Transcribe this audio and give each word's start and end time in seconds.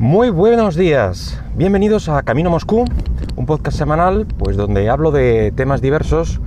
Muy 0.00 0.30
buenos 0.30 0.76
días, 0.76 1.38
bienvenidos 1.54 2.08
a 2.08 2.22
Camino 2.22 2.48
Moscú, 2.48 2.86
un 3.36 3.44
podcast 3.44 3.76
semanal 3.76 4.26
pues 4.38 4.56
donde 4.56 4.88
hablo 4.88 5.10
de 5.10 5.52
temas 5.54 5.82
diversos, 5.82 6.40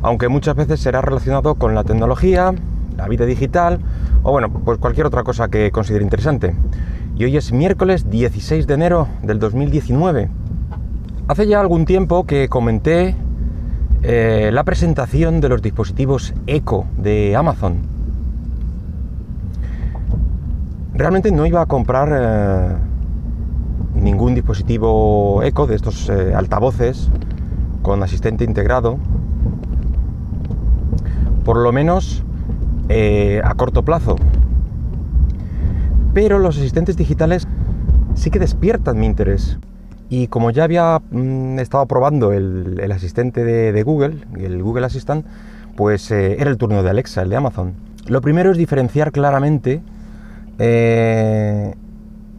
aunque 0.00 0.30
muchas 0.30 0.56
veces 0.56 0.80
será 0.80 1.02
relacionado 1.02 1.56
con 1.56 1.74
la 1.74 1.84
tecnología, 1.84 2.54
la 2.96 3.06
vida 3.06 3.26
digital 3.26 3.80
o 4.22 4.32
bueno, 4.32 4.50
pues 4.50 4.78
cualquier 4.78 5.04
otra 5.04 5.24
cosa 5.24 5.48
que 5.48 5.70
considere 5.70 6.04
interesante. 6.04 6.54
Y 7.18 7.24
hoy 7.24 7.36
es 7.36 7.52
miércoles 7.52 8.08
16 8.08 8.66
de 8.66 8.72
enero 8.72 9.08
del 9.22 9.40
2019. 9.40 10.30
Hace 11.28 11.46
ya 11.46 11.60
algún 11.60 11.84
tiempo 11.84 12.24
que 12.24 12.48
comenté 12.48 13.14
eh, 14.04 14.48
la 14.54 14.64
presentación 14.64 15.42
de 15.42 15.50
los 15.50 15.60
dispositivos 15.60 16.32
Echo 16.46 16.86
de 16.96 17.36
Amazon. 17.36 17.95
Realmente 20.96 21.30
no 21.30 21.44
iba 21.44 21.60
a 21.60 21.66
comprar 21.66 22.08
eh, 22.10 22.74
ningún 24.00 24.34
dispositivo 24.34 25.42
Echo 25.42 25.66
de 25.66 25.76
estos 25.76 26.08
eh, 26.08 26.32
altavoces 26.34 27.10
con 27.82 28.02
asistente 28.02 28.44
integrado, 28.44 28.96
por 31.44 31.58
lo 31.58 31.70
menos 31.70 32.24
eh, 32.88 33.42
a 33.44 33.54
corto 33.54 33.84
plazo. 33.84 34.16
Pero 36.14 36.38
los 36.38 36.56
asistentes 36.56 36.96
digitales 36.96 37.46
sí 38.14 38.30
que 38.30 38.38
despiertan 38.38 38.98
mi 38.98 39.04
interés. 39.04 39.58
Y 40.08 40.28
como 40.28 40.50
ya 40.50 40.64
había 40.64 41.02
mm, 41.10 41.58
estado 41.58 41.84
probando 41.84 42.32
el, 42.32 42.90
asistente 42.90 43.44
de, 43.44 43.82
Google, 43.82 44.26
el 44.38 44.62
Google 44.62 44.86
Assistant, 44.86 45.26
pues 45.76 46.10
era 46.10 46.50
el 46.50 46.56
turno 46.56 46.82
de 46.82 46.88
Alexa, 46.88 47.20
el 47.20 47.28
de 47.28 47.36
Amazon. 47.36 47.74
Lo 48.06 48.22
primero 48.22 48.50
es 48.50 48.56
diferenciar 48.56 49.12
claramente 49.12 49.82
eh, 50.58 51.74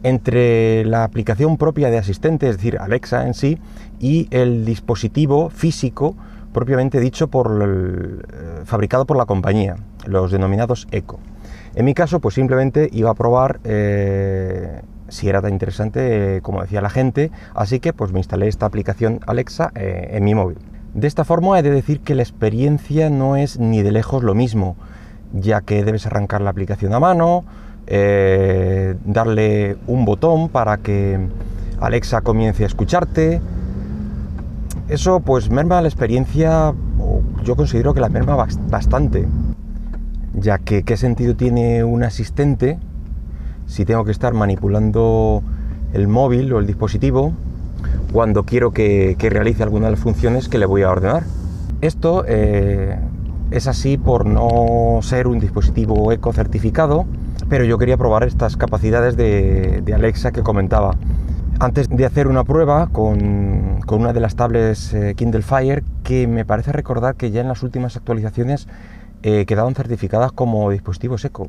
entre 0.02 0.84
la 0.84 1.04
aplicación 1.04 1.56
propia 1.56 1.90
de 1.90 1.98
asistente, 1.98 2.48
es 2.48 2.56
decir, 2.56 2.78
Alexa 2.78 3.26
en 3.26 3.34
sí, 3.34 3.58
y 3.98 4.28
el 4.30 4.64
dispositivo 4.64 5.50
físico 5.50 6.16
propiamente 6.52 7.00
dicho 7.00 7.28
por 7.28 7.62
el, 7.62 8.20
eh, 8.20 8.60
fabricado 8.64 9.06
por 9.06 9.16
la 9.16 9.26
compañía, 9.26 9.76
los 10.06 10.30
denominados 10.30 10.88
Echo. 10.90 11.18
En 11.74 11.84
mi 11.84 11.94
caso, 11.94 12.20
pues 12.20 12.34
simplemente 12.34 12.88
iba 12.92 13.10
a 13.10 13.14
probar 13.14 13.60
eh, 13.64 14.82
si 15.08 15.28
era 15.28 15.42
tan 15.42 15.52
interesante 15.52 16.40
como 16.42 16.62
decía 16.62 16.80
la 16.80 16.90
gente, 16.90 17.30
así 17.54 17.80
que 17.80 17.92
pues 17.92 18.12
me 18.12 18.20
instalé 18.20 18.48
esta 18.48 18.66
aplicación 18.66 19.20
Alexa 19.26 19.70
en 19.74 20.24
mi 20.24 20.34
móvil. 20.34 20.58
De 20.94 21.06
esta 21.06 21.24
forma 21.24 21.58
he 21.58 21.62
de 21.62 21.70
decir 21.70 22.00
que 22.00 22.14
la 22.14 22.22
experiencia 22.22 23.10
no 23.10 23.36
es 23.36 23.58
ni 23.58 23.82
de 23.82 23.92
lejos 23.92 24.22
lo 24.22 24.34
mismo, 24.34 24.76
ya 25.32 25.60
que 25.60 25.84
debes 25.84 26.06
arrancar 26.06 26.40
la 26.40 26.50
aplicación 26.50 26.94
a 26.94 27.00
mano, 27.00 27.44
eh, 27.90 28.96
darle 29.04 29.76
un 29.86 30.04
botón 30.04 30.50
para 30.50 30.76
que 30.76 31.18
Alexa 31.80 32.20
comience 32.20 32.64
a 32.64 32.66
escucharte. 32.66 33.40
Eso 34.88 35.20
pues 35.20 35.50
merma 35.50 35.80
la 35.80 35.88
experiencia, 35.88 36.74
yo 37.44 37.56
considero 37.56 37.94
que 37.94 38.00
la 38.00 38.08
merma 38.08 38.46
bastante, 38.68 39.26
ya 40.34 40.58
que 40.58 40.82
qué 40.82 40.96
sentido 40.96 41.34
tiene 41.34 41.82
un 41.84 42.04
asistente 42.04 42.78
si 43.66 43.84
tengo 43.84 44.04
que 44.04 44.12
estar 44.12 44.32
manipulando 44.34 45.42
el 45.92 46.08
móvil 46.08 46.52
o 46.52 46.58
el 46.58 46.66
dispositivo 46.66 47.32
cuando 48.12 48.44
quiero 48.44 48.72
que, 48.72 49.16
realice 49.18 49.62
alguna 49.62 49.86
de 49.86 49.92
las 49.92 50.00
funciones 50.00 50.48
que 50.48 50.58
le 50.58 50.66
voy 50.66 50.82
a 50.82 50.90
ordenar. 50.90 51.24
Esto 51.80 52.24
eh, 52.26 52.98
es 53.50 53.66
así 53.66 53.96
por 53.96 54.26
no 54.26 55.00
ser 55.02 55.28
un 55.28 55.38
dispositivo 55.38 56.10
eco 56.12 56.32
certificado, 56.32 57.06
pero 57.48 57.64
yo 57.64 57.78
quería 57.78 57.96
probar 57.96 58.24
estas 58.24 58.56
capacidades 58.56 59.16
de, 59.16 59.82
Alexa 59.94 60.32
que 60.32 60.42
comentaba. 60.42 60.96
Antes 61.60 61.88
de 61.88 62.04
hacer 62.04 62.28
una 62.28 62.44
prueba 62.44 62.88
con, 62.92 63.80
una 63.90 64.12
de 64.12 64.20
las 64.20 64.36
tablets 64.36 64.94
eh, 64.94 65.14
Kindle 65.16 65.42
Fire, 65.42 65.82
que 66.04 66.28
me 66.28 66.44
parece 66.44 66.72
recordar 66.72 67.16
que 67.16 67.30
ya 67.30 67.40
en 67.40 67.48
las 67.48 67.62
últimas 67.62 67.96
actualizaciones 67.96 68.68
eh, 69.22 69.44
quedaron 69.46 69.74
certificadas 69.74 70.30
como 70.30 70.70
dispositivos 70.70 71.24
eco. 71.24 71.48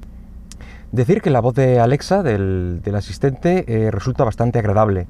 Decir 0.91 1.21
que 1.21 1.29
la 1.29 1.41
voz 1.41 1.53
de 1.53 1.79
Alexa, 1.79 2.23
del, 2.23 2.81
asistente, 2.95 3.65
eh, 3.67 3.91
resulta 3.91 4.23
bastante 4.23 4.57
agradable. 4.57 5.05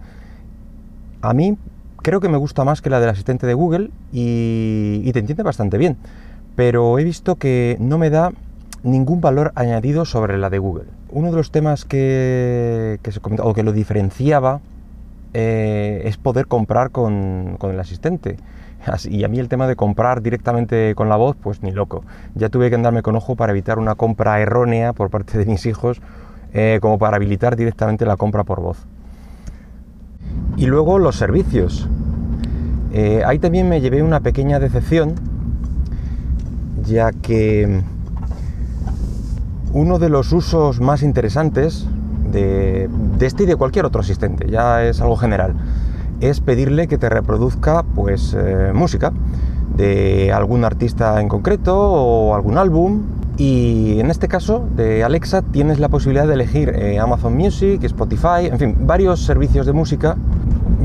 A 1.22 1.34
mí 1.34 1.58
creo 2.02 2.20
que 2.20 2.28
me 2.28 2.38
gusta 2.38 2.66
más 2.66 2.82
que 2.82 2.90
la 2.90 3.00
del 3.00 3.10
asistente 3.10 3.48
de 3.48 3.54
Google 3.54 3.92
y 4.12 5.10
te 5.14 5.20
entiende 5.20 5.44
bastante 5.44 5.78
bien, 5.78 5.98
pero 6.56 7.00
he 7.00 7.04
visto 7.04 7.36
que 7.36 7.78
no 7.80 7.98
me 7.98 8.10
da 8.10 8.34
ningún 8.84 9.22
valor 9.22 9.52
añadido 9.56 10.06
sobre 10.06 10.38
la 10.38 10.50
de 10.50 10.60
Google. 10.60 10.86
Uno 11.12 11.30
de 11.32 11.38
los 11.38 11.52
temas 11.52 11.86
que, 11.86 13.00
se 13.04 13.20
comentaba, 13.20 13.50
o 13.50 13.54
que 13.54 13.64
lo 13.64 13.72
diferenciaba 13.74 14.62
eh, 15.34 16.02
es 16.06 16.18
poder 16.18 16.48
comprar 16.48 16.92
con, 16.92 17.58
el 17.62 17.80
asistente. 17.80 18.38
y 19.10 19.24
a 19.24 19.28
mí 19.28 19.40
el 19.40 19.50
tema 19.50 19.68
de 19.68 19.76
comprar 19.76 20.22
directamente 20.22 20.94
con 20.96 21.10
la 21.10 21.16
voz, 21.16 21.36
pues 21.42 21.62
ni 21.64 21.72
loco. 21.72 22.04
Ya 22.36 22.50
tuve 22.50 22.70
que 22.70 22.76
andarme 22.76 23.02
con 23.02 23.16
ojo 23.16 23.36
para 23.36 23.52
evitar 23.52 23.80
una 23.80 23.96
compra 23.96 24.40
errónea 24.40 24.94
por 24.94 25.10
parte 25.10 25.38
de 25.38 25.46
mis 25.46 25.66
hijos, 25.66 26.02
eh, 26.54 26.80
como 26.82 26.98
para 26.98 27.18
habilitar 27.18 27.56
directamente 27.56 28.06
la 28.06 28.18
compra 28.18 28.44
por 28.44 28.62
voz. 28.62 28.86
Y 30.58 30.66
luego 30.66 31.00
los 31.00 31.16
servicios. 31.16 31.88
Eh, 32.92 33.22
ahí 33.26 33.38
también 33.38 33.70
me 33.70 33.82
llevé 33.82 34.02
una 34.02 34.20
pequeña 34.22 34.60
decepción, 34.60 35.14
ya 36.84 37.12
que 37.12 37.84
uno 39.74 40.00
de 40.00 40.10
los 40.10 40.32
usos 40.32 40.80
más 40.82 41.04
interesantes 41.04 41.88
de, 42.32 42.90
este 43.20 43.44
y 43.44 43.46
de 43.46 43.56
cualquier 43.56 43.86
otro 43.86 44.02
asistente, 44.02 44.50
ya 44.50 44.84
es 44.84 45.02
algo 45.02 45.16
general, 45.16 45.56
es 46.22 46.42
pedirle 46.42 46.88
que 46.88 46.98
te 46.98 47.10
reproduzca 47.10 47.84
pues 47.96 48.36
eh, 48.38 48.72
música 48.74 49.12
de 49.76 50.32
algún 50.34 50.66
artista 50.66 51.22
en 51.22 51.30
concreto 51.30 51.78
o 51.78 52.36
algún 52.36 52.58
álbum 52.58 53.04
y 53.38 54.00
en 54.00 54.12
este 54.12 54.28
caso 54.28 54.68
de 54.76 55.04
Alexa 55.04 55.42
tienes 55.42 55.80
la 55.80 55.88
posibilidad 55.88 56.28
de 56.28 56.34
elegir 56.34 56.70
eh, 56.70 57.00
Amazon 57.00 57.38
Music, 57.38 57.82
Spotify, 57.84 58.48
en 58.52 58.60
fin, 58.60 58.76
varios 58.82 59.24
servicios 59.24 59.66
de 59.66 59.72
música. 59.72 60.18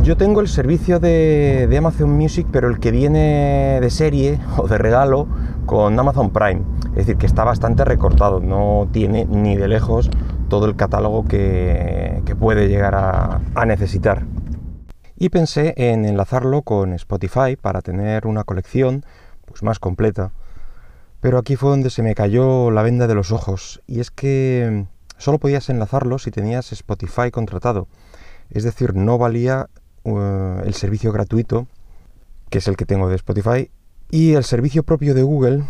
Yo 0.03 0.17
tengo 0.17 0.41
el 0.41 0.49
servicio 0.49 1.01
de, 1.01 1.67
de 1.69 1.77
Amazon 1.77 2.13
Music, 2.13 2.47
pero 2.53 2.69
el 2.69 2.79
que 2.79 2.93
viene 2.93 3.79
de 3.81 3.91
serie 3.91 4.39
o 4.57 4.69
de 4.69 4.79
regalo 4.79 5.27
con 5.67 5.99
Amazon 5.99 6.31
Prime. 6.31 6.63
Es 6.95 7.07
decir, 7.07 7.17
que 7.17 7.27
está 7.27 7.43
bastante 7.43 7.85
recortado, 7.85 8.39
no 8.39 8.89
tiene 8.93 9.25
ni 9.25 9.57
de 9.57 9.67
lejos 9.67 10.11
todo 10.49 10.67
el 10.67 10.77
catálogo 10.77 11.25
que, 11.27 12.23
puede 12.39 12.69
llegar 12.69 12.95
a, 12.95 13.67
necesitar. 13.67 14.25
Y 15.17 15.31
pensé 15.31 15.75
en 15.77 16.05
enlazarlo 16.05 16.63
con 16.63 16.93
Spotify 16.93 17.57
para 17.61 17.81
tener 17.81 18.27
una 18.27 18.45
colección 18.45 19.05
pues, 19.47 19.63
más 19.63 19.81
completa. 19.81 20.33
Pero 21.21 21.39
aquí 21.39 21.57
fue 21.57 21.71
donde 21.71 21.91
se 21.91 22.03
me 22.03 22.15
cayó 22.15 22.71
la 22.71 22.83
venda 22.83 23.07
de 23.07 23.15
los 23.15 23.33
ojos. 23.33 23.83
Y 23.87 24.01
es 24.01 24.11
que 24.11 24.87
solo 25.17 25.39
podías 25.39 25.69
enlazarlo 25.71 26.19
si 26.19 26.31
tenías 26.31 26.71
Spotify 26.73 27.31
contratado. 27.33 27.89
Es 28.51 28.63
decir, 28.63 28.95
no 28.95 29.19
valía 29.19 29.69
uh, 30.05 30.61
el 30.65 30.75
servicio 30.75 31.11
gratuito, 31.13 31.67
que 32.51 32.59
es 32.59 32.69
el 32.69 32.77
que 32.77 32.85
tengo 32.85 33.09
de 33.09 33.17
Spotify, 33.17 33.71
y 34.11 34.35
el 34.35 34.45
servicio 34.45 34.83
propio 34.83 35.15
de 35.15 35.23
Google, 35.23 35.65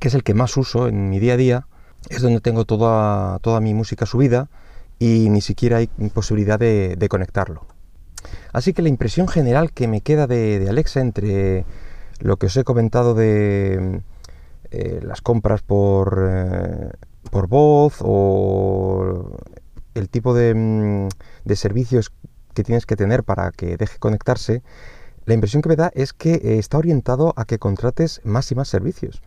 que 0.00 0.08
es 0.08 0.14
el 0.14 0.22
que 0.22 0.34
más 0.34 0.56
uso 0.56 0.88
en 0.88 1.10
mi 1.10 1.18
día 1.18 1.34
a 1.34 1.36
día, 1.36 1.66
es 2.08 2.22
donde 2.22 2.40
tengo 2.40 2.64
toda, 2.64 3.38
toda 3.40 3.60
mi 3.60 3.74
música 3.74 4.06
subida 4.06 4.48
y 4.98 5.28
ni 5.30 5.40
siquiera 5.40 5.78
hay 5.78 5.88
posibilidad 6.12 6.58
de, 6.58 7.06
conectarlo. 7.08 7.66
Así 8.52 8.72
que 8.72 8.82
la 8.82 8.88
impresión 8.88 9.28
general 9.28 9.72
que 9.72 9.88
me 9.88 10.00
queda 10.00 10.26
de, 10.26 10.66
Alexa 10.68 11.00
entre 11.00 11.64
lo 12.20 12.36
que 12.36 12.46
os 12.46 12.56
he 12.56 12.64
comentado 12.64 13.14
de 13.14 14.02
eh, 14.70 15.00
las 15.02 15.20
compras 15.20 15.62
por, 15.62 16.18
eh, 16.28 16.90
por 17.30 17.46
voz 17.46 17.98
o 18.00 19.36
el 19.94 20.08
tipo 20.08 20.34
de, 20.34 20.54
mm, 20.54 21.08
de, 21.44 21.56
servicios 21.56 22.12
que 22.54 22.64
tienes 22.64 22.86
que 22.86 22.96
tener 22.96 23.22
para 23.22 23.52
que 23.52 23.76
deje 23.76 23.98
conectarse, 23.98 24.62
la 25.26 25.34
impresión 25.34 25.62
que 25.62 25.68
me 25.68 25.76
da 25.76 25.90
es 25.94 26.12
que 26.12 26.34
eh, 26.34 26.58
está 26.58 26.78
orientado 26.78 27.34
a 27.36 27.44
que 27.44 27.58
contrates 27.58 28.22
más 28.24 28.50
y 28.50 28.54
más 28.54 28.66
servicios. 28.66 29.22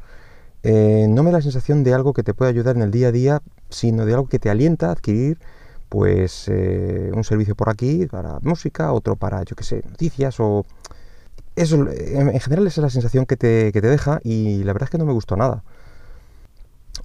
Eh, 0.64 1.08
no 1.10 1.24
me 1.24 1.32
da 1.32 1.38
la 1.38 1.42
sensación 1.42 1.84
de 1.84 1.94
algo 1.94 2.14
que 2.14 2.24
te 2.24 2.34
puede 2.34 2.52
ayudar 2.52 2.76
en 2.76 2.84
el 2.84 2.92
día 2.92 3.08
a 3.08 3.12
día, 3.12 3.42
sino 3.70 4.06
de 4.06 4.14
algo 4.14 4.28
que 4.28 4.40
te 4.40 4.50
alienta 4.50 4.90
a 4.90 4.92
adquirir 4.92 5.40
pues 5.90 6.46
eh, 6.48 7.12
un 7.14 7.24
servicio 7.24 7.56
por 7.56 7.70
aquí 7.70 8.06
para 8.06 8.40
música, 8.42 8.94
otro 8.94 9.16
para, 9.16 9.44
yo 9.44 9.56
qué 9.56 9.64
sé, 9.64 9.84
noticias 9.90 10.40
o... 10.40 10.66
Eso, 11.54 11.76
en, 11.76 12.40
general 12.40 12.66
esa 12.66 12.80
es 12.80 12.84
la 12.84 12.90
sensación 12.90 13.26
que 13.26 13.36
te, 13.36 13.72
deja 13.74 14.22
y 14.24 14.64
la 14.64 14.72
verdad 14.72 14.88
es 14.88 14.90
que 14.92 14.98
no 14.98 15.06
me 15.06 15.12
gustó 15.12 15.36
nada. 15.36 15.64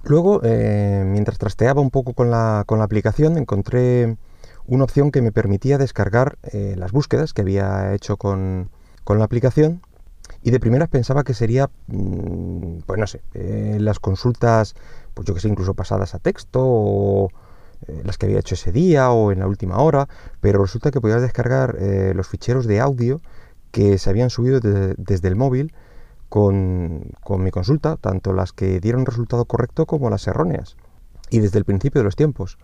Luego, 0.03 0.39
eh, 0.43 1.03
mientras 1.05 1.37
trasteaba 1.37 1.81
un 1.81 1.91
poco 1.91 2.13
con 2.13 2.31
la, 2.31 2.63
con 2.65 2.79
la, 2.79 2.85
aplicación, 2.85 3.37
encontré 3.37 4.15
una 4.65 4.85
opción 4.85 5.11
que 5.11 5.21
me 5.21 5.33
permitía 5.33 5.77
descargar 5.77 6.37
las 6.53 6.93
búsquedas 6.93 7.33
que 7.33 7.41
había 7.41 7.93
hecho 7.93 8.15
con, 8.15 8.69
con 9.03 9.19
la 9.19 9.25
aplicación 9.25 9.81
y 10.47 10.49
de 10.49 10.61
primeras 10.61 10.87
pensaba 10.87 11.25
que 11.25 11.33
sería, 11.33 11.69
mm, 11.87 12.77
pues 12.85 12.97
no 12.97 13.05
sé, 13.05 13.21
eh, 13.33 13.79
las 13.81 13.99
consultas, 13.99 14.75
pues 15.13 15.27
yo 15.27 15.33
que 15.33 15.41
sé, 15.41 15.49
incluso 15.49 15.73
pasadas 15.73 16.15
a 16.15 16.19
texto 16.19 17.27
eh, 17.85 18.01
las 18.05 18.17
que 18.17 18.27
había 18.27 18.39
hecho 18.39 18.55
ese 18.55 18.71
día 18.71 19.11
o 19.11 19.33
en 19.33 19.39
la 19.39 19.47
última 19.47 19.75
hora, 19.79 20.07
pero 20.39 20.61
resulta 20.61 20.89
que 20.89 21.01
podías 21.01 21.21
descargar 21.21 21.75
eh, 21.81 22.13
los 22.15 22.29
ficheros 22.29 22.65
de 22.65 22.79
audio 22.79 23.19
que 23.71 23.97
se 23.97 24.09
habían 24.09 24.29
subido 24.29 24.61
desde 24.61 25.27
el 25.27 25.35
móvil 25.35 25.73
con, 26.29 27.11
con, 27.25 27.43
mi 27.43 27.51
consulta, 27.51 27.97
tanto 27.97 28.31
las 28.31 28.53
que 28.53 28.79
dieron 28.79 29.05
resultado 29.05 29.43
correcto 29.43 29.85
como 29.85 30.09
las 30.09 30.27
erróneas, 30.27 30.77
y 31.29 31.39
desde 31.39 31.59
el 31.59 31.65
principio 31.65 31.99
de 31.99 32.05
los 32.05 32.15
tiempos. 32.15 32.57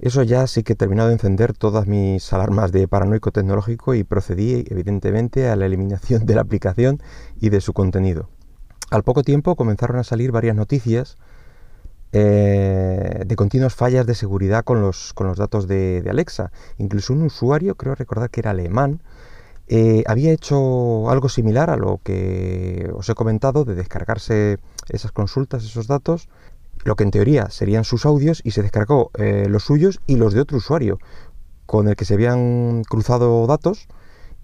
Eso 0.00 0.22
ya 0.22 0.46
sí 0.46 0.62
que 0.62 0.74
he 0.74 0.76
terminado 0.76 1.08
de 1.08 1.14
encender 1.14 1.52
todas 1.54 1.86
mis 1.88 2.32
alarmas 2.32 2.70
de 2.70 2.86
paranoico 2.86 3.32
tecnológico 3.32 3.94
y 3.94 4.04
procedí 4.04 4.64
evidentemente 4.68 5.48
a 5.48 5.56
la 5.56 5.66
eliminación 5.66 6.24
de 6.24 6.34
la 6.36 6.42
aplicación 6.42 7.02
y 7.40 7.48
de 7.50 7.60
su 7.60 7.72
contenido. 7.72 8.28
Al 8.90 9.02
poco 9.02 9.22
tiempo 9.22 9.56
comenzaron 9.56 9.96
a 9.98 10.04
salir 10.04 10.30
varias 10.30 10.56
noticias 10.56 11.18
eh, 12.12 13.22
de 13.26 13.36
continuas 13.36 13.74
fallas 13.74 14.06
de 14.06 14.14
seguridad 14.14 14.64
con 14.64 14.80
los, 14.80 15.12
con 15.12 15.26
los 15.26 15.36
datos 15.36 15.68
de, 15.68 16.02
Alexa. 16.08 16.52
Incluso 16.78 17.12
un 17.12 17.22
usuario, 17.22 17.74
creo 17.74 17.94
recordar 17.94 18.30
que 18.30 18.40
era 18.40 18.52
alemán, 18.52 19.02
eh, 19.66 20.04
había 20.06 20.32
hecho 20.32 21.10
algo 21.10 21.28
similar 21.28 21.68
a 21.68 21.76
lo 21.76 22.00
que 22.02 22.90
os 22.94 23.08
he 23.10 23.14
comentado 23.14 23.64
de 23.66 23.74
descargarse 23.74 24.58
esas 24.88 25.12
consultas, 25.12 25.64
esos 25.64 25.86
datos, 25.86 26.28
lo 26.84 26.96
que 26.96 27.04
en 27.04 27.10
teoría 27.10 27.50
serían 27.50 27.84
sus 27.84 28.06
audios 28.06 28.40
y 28.44 28.52
se 28.52 28.62
descargó 28.62 29.10
eh, 29.18 29.46
los 29.48 29.64
suyos 29.64 30.00
y 30.06 30.16
los 30.16 30.32
de 30.32 30.40
otro 30.40 30.58
usuario 30.58 30.98
con 31.66 31.88
el 31.88 31.96
que 31.96 32.04
se 32.04 32.14
habían 32.14 32.82
cruzado 32.84 33.46
datos 33.46 33.88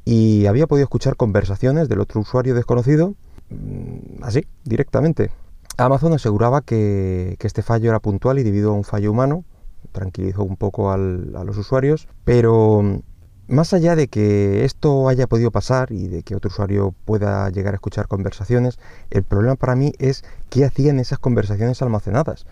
y 0.05 0.47
había 0.47 0.67
podido 0.67 0.85
escuchar 0.85 1.17
conversaciones 1.17 1.89
del 1.89 2.01
otro 2.01 2.21
usuario 2.21 2.55
desconocido 2.55 3.15
mm, 3.51 4.23
así, 4.23 4.47
directamente. 4.65 5.31
Amazon 5.77 6.13
aseguraba 6.13 6.61
que, 6.61 7.37
este 7.41 7.63
fallo 7.63 7.91
era 7.91 8.01
puntual 8.01 8.39
y 8.39 8.43
debido 8.43 8.71
a 8.71 8.75
un 8.75 8.85
fallo 8.85 9.11
humano, 9.11 9.45
tranquilizó 9.93 10.45
un 10.45 10.57
poco 10.57 10.93
a 10.93 10.97
los 10.99 11.57
usuarios, 11.57 12.09
pero 12.25 13.01
más 13.49 13.73
allá 13.73 13.97
de 13.97 14.09
que 14.09 14.65
esto 14.65 15.09
haya 15.09 15.27
podido 15.27 15.51
pasar 15.51 15.93
y 15.93 16.09
de 16.09 16.23
que 16.23 16.35
otro 16.35 16.49
usuario 16.49 16.95
pueda 17.05 17.49
llegar 17.51 17.75
a 17.75 17.77
escuchar 17.77 18.09
conversaciones, 18.09 18.79
el 19.11 19.23
problema 19.23 19.57
para 19.57 19.77
mí 19.77 19.93
es 19.99 20.25
qué 20.51 20.65
hacían 20.65 20.99
esas 21.01 21.19
conversaciones 21.19 21.83
almacenadas. 21.83 22.47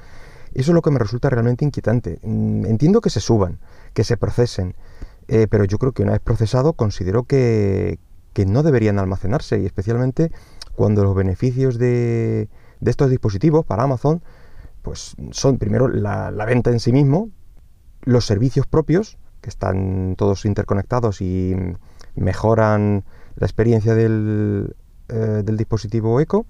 Eso 0.54 0.70
es 0.72 0.74
lo 0.74 0.82
que 0.82 0.90
me 0.90 0.98
resulta 0.98 1.30
realmente 1.30 1.64
inquietante. 1.64 2.18
Mm, 2.22 2.66
entiendo 2.66 3.00
que 3.00 3.10
se 3.10 3.20
suban, 3.20 3.58
que 3.94 4.04
se 4.04 4.16
procesen, 4.16 4.74
eh, 5.28 5.46
pero 5.48 5.64
yo 5.64 5.78
creo 5.78 5.92
que 5.92 6.02
una 6.02 6.12
vez 6.12 6.20
procesado 6.20 6.74
considero 6.74 7.24
que, 7.24 7.98
no 8.46 8.62
deberían 8.62 8.98
almacenarse 8.98 9.60
y 9.60 9.66
especialmente 9.66 10.32
cuando 10.74 11.04
los 11.04 11.14
beneficios 11.14 11.78
de, 11.78 12.48
de 12.80 12.90
estos 12.90 13.10
dispositivos 13.10 13.64
para 13.64 13.84
Amazon, 13.84 14.22
pues 14.82 15.14
son 15.30 15.58
primero 15.58 15.88
la, 15.88 16.30
venta 16.44 16.70
en 16.70 16.80
sí 16.80 16.92
mismo, 16.92 17.30
los 18.02 18.26
servicios 18.26 18.66
propios, 18.66 19.16
que 19.42 19.50
están 19.50 20.14
todos 20.16 20.46
interconectados 20.46 21.20
y 21.20 21.54
mejoran 22.14 23.04
la 23.36 23.46
experiencia 23.46 23.94
del, 23.94 24.74
eh, 25.08 25.42
dispositivo 25.44 26.20
Eco, 26.20 26.46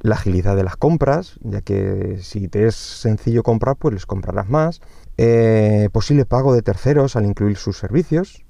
la 0.00 0.16
agilidad 0.16 0.56
de 0.56 0.64
las 0.64 0.76
compras, 0.76 1.38
ya 1.42 1.60
que 1.62 2.18
si 2.20 2.48
te 2.48 2.66
es 2.66 2.74
sencillo 2.74 3.42
comprar, 3.42 3.76
pues 3.76 3.94
les 3.94 4.06
comprarás 4.06 4.48
más, 4.50 4.80
eh, 5.16 5.88
posible 5.92 6.26
pago 6.26 6.54
de 6.54 6.62
terceros 6.62 7.16
al 7.16 7.24
incluir 7.24 7.56
sus 7.56 7.78
servicios, 7.78 8.44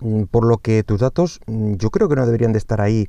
mm, 0.00 0.24
por 0.24 0.44
lo 0.44 0.58
que 0.58 0.82
tus 0.82 1.00
datos 1.00 1.40
mm, 1.46 1.74
yo 1.74 1.90
creo 1.90 2.08
que 2.08 2.16
no 2.16 2.26
deberían 2.26 2.52
de 2.52 2.58
estar 2.58 2.80
ahí 2.80 3.08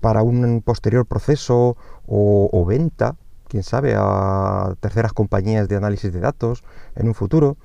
para 0.00 0.22
un 0.22 0.62
posterior 0.62 1.06
proceso 1.06 1.76
o, 2.06 2.64
venta, 2.66 3.16
quién 3.48 3.62
sabe, 3.62 3.94
a 3.96 4.74
terceras 4.80 5.12
compañías 5.12 5.68
de 5.68 5.76
análisis 5.76 6.12
de 6.12 6.20
datos 6.20 6.64
en 6.94 7.08
un 7.08 7.14
futuro. 7.14 7.56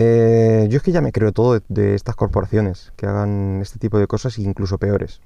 Eh, 0.00 0.68
yo 0.70 0.76
es 0.76 0.82
que 0.84 0.92
ya 0.92 1.00
me 1.00 1.10
creo 1.10 1.32
todo 1.32 1.60
de, 1.68 1.96
estas 1.96 2.14
corporaciones 2.14 2.92
que 2.94 3.06
hagan 3.06 3.58
este 3.60 3.80
tipo 3.80 3.98
de 3.98 4.06
cosas, 4.06 4.38
incluso 4.38 4.78
peores. 4.78 5.20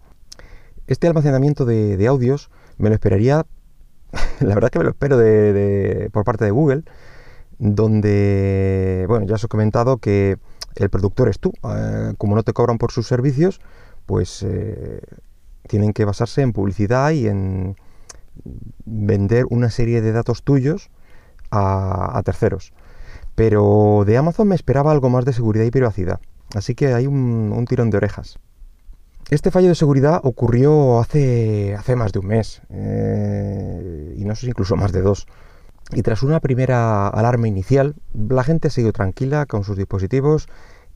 Este 0.87 1.07
almacenamiento 1.07 1.67
de, 1.67 2.07
audios 2.07 2.51
me 2.79 2.89
lo 2.89 2.95
esperaría, 2.95 3.45
la 4.41 4.55
verdad 4.55 4.71
que 4.71 4.79
me 4.79 4.87
lo 4.87 4.91
espero 4.93 5.19
de, 5.19 6.09
por 6.11 6.25
parte 6.25 6.47
de 6.47 6.53
Google, 6.53 6.85
donde, 7.59 9.05
bueno, 9.09 9.27
ya 9.27 9.35
os 9.35 9.45
he 9.45 9.49
comentado 9.49 9.99
que 9.99 10.39
el 10.77 10.89
productor 10.89 11.29
es 11.29 11.39
tú. 11.39 11.53
Eh, 11.69 12.15
como 12.17 12.35
no 12.35 12.43
te 12.43 12.55
cobran 12.55 12.79
por 12.79 12.93
sus 12.93 13.07
servicios, 13.07 13.61
pues 14.07 14.43
eh, 14.43 15.03
tienen 15.69 15.93
que 15.93 16.07
basarse 16.07 16.41
en 16.41 16.55
publicidad 16.55 17.11
y 17.11 17.29
en 17.29 17.77
vender 18.87 19.45
una 19.51 19.69
serie 19.69 20.01
de 20.01 20.13
datos 20.13 20.43
tuyos 20.45 20.91
a, 21.51 22.23
terceros. 22.25 22.73
Pero 23.35 24.05
de 24.07 24.17
Amazon 24.17 24.49
me 24.49 24.55
esperaba 24.55 24.93
algo 24.93 25.09
más 25.09 25.25
de 25.25 25.33
seguridad 25.33 25.65
y 25.65 25.71
privacidad. 25.71 26.21
Así 26.55 26.75
que 26.75 26.93
hay 26.95 27.07
un, 27.07 27.65
tirón 27.69 27.91
de 27.91 27.97
orejas. 27.97 28.39
Este 29.31 29.51
fallo 29.51 29.69
de 29.69 29.75
seguridad 29.75 30.21
ocurrió 30.23 31.01
hace, 31.01 31.77
más 31.97 32.13
de 32.13 32.19
un 32.19 32.27
mes, 32.27 32.61
eh, 32.69 34.15
y 34.17 34.25
no 34.25 34.35
sé, 34.35 34.49
incluso 34.49 34.77
más 34.77 34.93
de 34.93 35.01
dos. 35.01 35.27
Y 35.93 36.03
tras 36.03 36.23
una 36.23 36.41
primera 36.41 37.09
alarma 37.09 37.49
inicial, 37.49 37.95
la 38.15 38.45
gente 38.45 38.71
seguido 38.71 38.93
tranquila 38.93 39.47
con 39.47 39.65
sus 39.65 39.77
dispositivos 39.77 40.49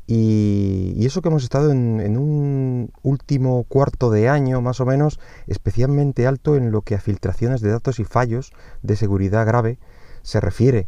y, 0.06 1.04
eso 1.04 1.20
que 1.20 1.28
hemos 1.28 1.42
estado 1.42 1.70
en, 1.70 2.16
un 2.16 2.92
último 3.02 3.64
cuarto 3.64 4.10
de 4.10 4.28
año 4.28 4.60
más 4.60 4.80
o 4.80 4.86
menos 4.86 5.18
especialmente 5.46 6.26
alto 6.26 6.56
en 6.56 6.70
lo 6.70 6.82
que 6.82 6.94
a 6.94 7.00
filtraciones 7.00 7.60
de 7.60 7.70
datos 7.70 7.98
y 7.98 8.04
fallos 8.04 8.52
de 8.82 8.96
seguridad 8.96 9.46
grave 9.46 9.78
se 10.22 10.40
refiere. 10.40 10.86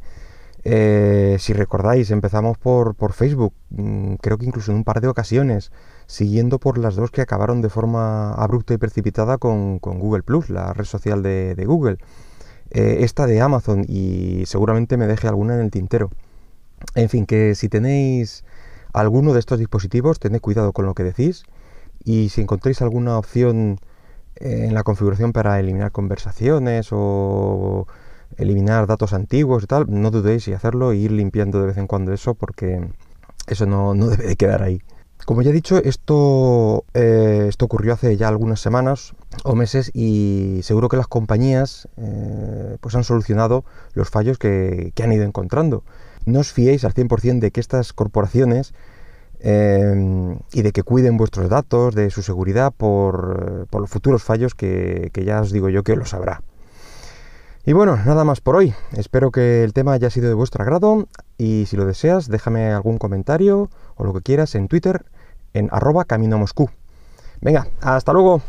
Eh, 0.70 1.38
si 1.38 1.54
recordáis, 1.54 2.10
empezamos 2.10 2.58
por, 2.58 2.94
Facebook, 3.14 3.54
mm, 3.70 4.16
creo 4.16 4.36
que 4.36 4.44
incluso 4.44 4.70
en 4.70 4.76
un 4.76 4.84
par 4.84 5.00
de 5.00 5.08
ocasiones, 5.08 5.72
siguiendo 6.06 6.58
por 6.58 6.76
las 6.76 6.94
dos 6.94 7.10
que 7.10 7.22
acabaron 7.22 7.62
de 7.62 7.70
forma 7.70 8.34
abrupta 8.34 8.74
y 8.74 8.76
precipitada 8.76 9.38
con, 9.38 9.78
Google 9.78 10.22
Plus, 10.22 10.50
la 10.50 10.74
red 10.74 10.84
social 10.84 11.22
de, 11.22 11.64
Google. 11.66 11.96
Eh, 12.70 12.98
esta 13.00 13.26
de 13.26 13.40
Amazon 13.40 13.86
y 13.88 14.44
seguramente 14.44 14.98
me 14.98 15.06
deje 15.06 15.26
alguna 15.26 15.54
en 15.54 15.60
el 15.60 15.70
tintero. 15.70 16.10
En 16.94 17.08
fin, 17.08 17.24
que 17.24 17.54
si 17.54 17.70
tenéis 17.70 18.44
alguno 18.92 19.32
de 19.32 19.40
estos 19.40 19.58
dispositivos, 19.58 20.20
tened 20.20 20.40
cuidado 20.42 20.72
con 20.74 20.84
lo 20.84 20.94
que 20.94 21.02
decís 21.02 21.44
y 22.04 22.28
si 22.28 22.42
encontréis 22.42 22.82
alguna 22.82 23.16
opción 23.16 23.80
eh, 24.36 24.66
en 24.66 24.74
la 24.74 24.82
configuración 24.82 25.32
para 25.32 25.58
eliminar 25.60 25.92
conversaciones 25.92 26.88
o 26.92 27.86
eliminar 28.36 28.86
datos 28.86 29.12
antiguos 29.12 29.64
y 29.64 29.66
tal, 29.66 29.86
no 29.88 30.10
dudéis 30.10 30.46
en 30.48 30.54
hacerlo 30.54 30.92
e 30.92 30.96
ir 30.96 31.12
limpiando 31.12 31.60
de 31.60 31.66
vez 31.66 31.78
en 31.78 31.86
cuando 31.86 32.12
eso 32.12 32.34
porque 32.34 32.88
eso 33.46 33.66
no, 33.66 33.94
debe 34.08 34.26
de 34.26 34.36
quedar 34.36 34.62
ahí. 34.62 34.80
Como 35.24 35.42
ya 35.42 35.50
he 35.50 35.52
dicho, 35.52 35.78
esto, 35.78 36.84
eh, 36.94 37.46
esto 37.48 37.64
ocurrió 37.64 37.92
hace 37.92 38.16
ya 38.16 38.28
algunas 38.28 38.60
semanas 38.60 39.14
o 39.44 39.54
meses 39.54 39.90
y 39.92 40.60
seguro 40.62 40.88
que 40.88 40.96
las 40.96 41.08
compañías 41.08 41.88
eh, 41.96 42.76
pues 42.80 42.94
han 42.94 43.04
solucionado 43.04 43.64
los 43.94 44.08
fallos 44.10 44.38
que, 44.38 44.92
que 44.94 45.02
han 45.02 45.12
ido 45.12 45.24
encontrando 45.24 45.82
no 46.28 46.40
os 46.40 46.52
fiéis 46.52 46.84
al 46.84 46.94
100% 46.94 47.40
de 47.40 47.50
que 47.50 47.60
estas 47.60 47.92
corporaciones 47.92 48.74
em, 49.40 50.38
y 50.52 50.62
de 50.62 50.72
que 50.72 50.82
cuiden 50.82 51.16
vuestros 51.16 51.48
datos, 51.48 51.94
de 51.94 52.10
su 52.10 52.22
seguridad 52.22 52.72
por, 52.76 53.66
los 53.72 53.90
futuros 53.90 54.22
fallos 54.22 54.54
que, 54.54 55.10
ya 55.24 55.40
os 55.40 55.52
digo 55.52 55.68
yo 55.68 55.82
que 55.82 55.96
lo 55.96 56.04
sabrá. 56.04 56.42
Y 57.68 57.74
bueno, 57.74 57.98
nada 57.98 58.24
más 58.24 58.40
por 58.40 58.56
hoy. 58.56 58.72
Espero 58.96 59.30
que 59.30 59.62
el 59.62 59.74
tema 59.74 59.92
haya 59.92 60.08
sido 60.08 60.28
de 60.28 60.32
vuestro 60.32 60.62
agrado 60.62 61.06
y 61.36 61.66
si 61.66 61.76
lo 61.76 61.84
deseas, 61.84 62.26
déjame 62.26 62.72
algún 62.72 62.96
comentario 62.96 63.68
o 63.94 64.04
lo 64.04 64.14
que 64.14 64.22
quieras 64.22 64.54
en 64.54 64.68
Twitter 64.68 65.04
en 65.52 65.68
arroba 65.70 66.06
camino 66.06 66.38
Moscú. 66.38 66.70
Venga, 67.42 67.66
hasta 67.82 68.14
luego. 68.14 68.40